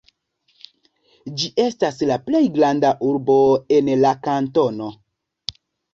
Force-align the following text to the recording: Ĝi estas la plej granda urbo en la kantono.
Ĝi 1.41 1.49
estas 1.65 2.01
la 2.11 2.17
plej 2.29 2.43
granda 2.57 2.93
urbo 3.11 3.37
en 3.77 3.93
la 4.07 4.15
kantono. 4.29 4.89